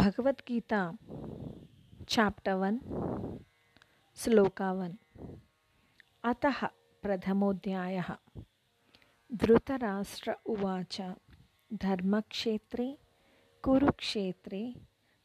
[0.00, 0.96] भगवत Gita
[2.08, 2.76] chapter
[4.16, 4.96] shloka one
[6.24, 6.66] अतः
[7.02, 8.02] प्रथमोध्याय.
[9.34, 11.00] धृतराष्ट्र उवाच,
[11.72, 12.98] धर्मक्षेत्रे,
[13.62, 14.74] कुरुक्षेत्रे,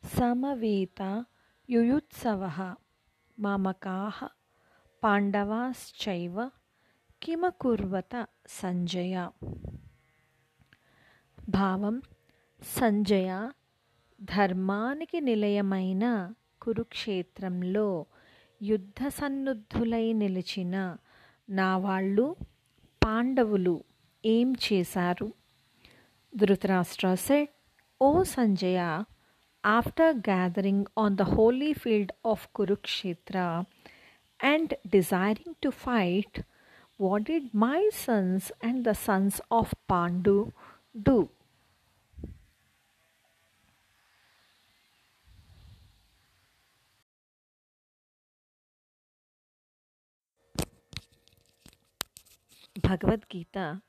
[0.06, 1.26] समवेता,
[1.70, 2.76] युयुत्सवः.
[3.40, 4.28] मामकाः
[5.02, 6.52] पाण्डवाश्चैव,
[7.22, 9.32] किमकुर्वत सञ्जया
[11.50, 12.00] भावं
[12.62, 13.54] सञ्जया
[14.30, 16.06] ధర్మానికి నిలయమైన
[16.62, 17.88] కురుక్షేత్రంలో
[18.62, 20.76] యుద్ధ సన్నుద్ధులై నిలిచిన
[21.50, 22.26] నా వాళ్ళు
[23.02, 23.76] పాండవులు
[24.24, 25.28] ఏం చేశారు?
[26.34, 27.54] Dhritarashtra said
[28.02, 28.80] O Sanjaya
[29.64, 33.38] after gathering on the holy field of Kurukshetra
[34.40, 36.40] and desiring to fight
[37.00, 40.36] what did my sons and the sons of Pandu
[41.00, 41.18] do
[52.86, 53.82] Bhagavad Gita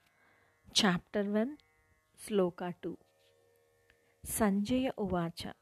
[0.70, 1.56] chapter one
[2.20, 2.96] shloka two.
[4.24, 5.52] Sanjaya ఉవాచ.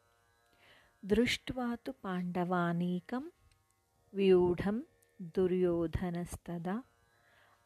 [1.04, 3.32] దృష్ట్వాతు పాండవానీకం
[4.14, 4.84] వ్యూఢం
[5.22, 6.82] దుర్యోధనస్తదా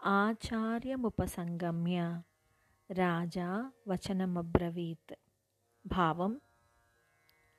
[0.06, 2.22] ఆచార్యముపసంగమ్య
[2.92, 5.14] రాజా వచనమబ్రవీత్.
[5.86, 6.40] భావం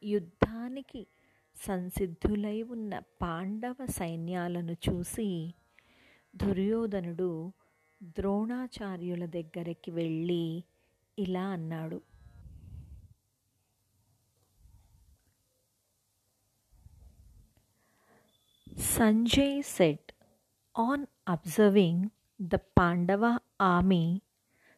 [0.03, 1.07] యుద్ధానికి
[1.55, 5.55] సంసిద్ధులై ఉన్న పాండవ సైన్యాలను చూసి
[6.35, 7.53] దుర్యోధనుడు
[8.16, 10.44] ద్రోణాచార్యుల దగ్గరికి వెళ్ళి
[11.18, 11.98] ఇలా అన్నాడు
[18.94, 20.10] Sanjay set
[20.74, 22.04] on observing
[22.40, 23.24] the Pandava
[23.66, 24.04] army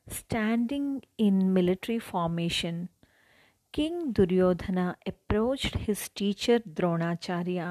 [0.07, 2.81] standing in military formation
[3.75, 7.63] king Duryodhana approached his teacher Dronacharya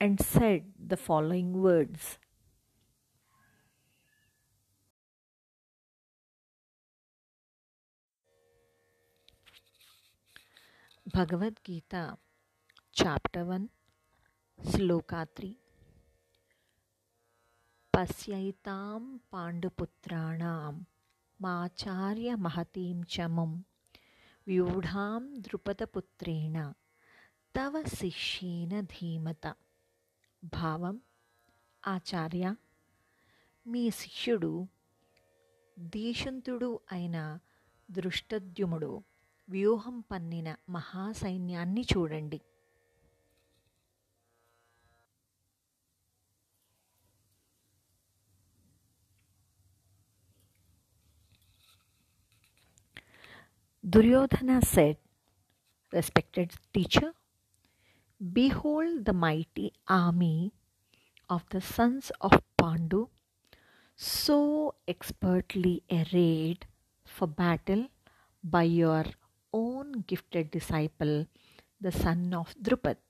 [0.00, 2.10] and said the following words
[11.17, 12.17] Bhagavad Gita
[13.01, 13.67] chapter one
[14.69, 15.55] shloka three.
[17.95, 20.85] పశ్యైతాం పాండుపుత్రాణం
[21.41, 23.65] మాచార్య మహతీం చమం
[24.47, 26.73] వ్యూఢాం ద్రుపదపుత్రేణ
[27.55, 29.53] తవ శిష్యేన ధీమత.
[30.43, 31.01] భావం
[31.87, 32.55] ఆచార్య
[33.67, 34.67] మీ శిష్యుడు
[35.79, 37.39] దేశంతుడు అయిన
[37.91, 39.03] దృష్టద్యుముడు.
[39.48, 42.40] వ్యూహం పన్నిన మహాసైన్యాన్ని చూడండి
[53.84, 55.00] Duryodhana said
[55.92, 57.12] respected teacher
[58.20, 60.52] Behold the mighty army
[61.30, 63.08] of the sons of Pandu,
[63.98, 64.36] so
[64.86, 66.66] expertly arrayed
[67.06, 67.88] for battle
[68.44, 69.04] by your
[69.57, 71.25] own gifted disciple,
[71.81, 73.01] the son of Drupad.